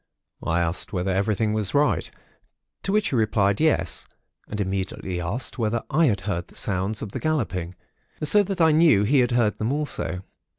[0.41, 2.09] I asked whether everything was right;
[2.81, 4.07] to which he replied yes,
[4.49, 7.75] and immediately asked me whether I had heard the sounds of the galloping;
[8.23, 10.23] so that I knew he had heard them also.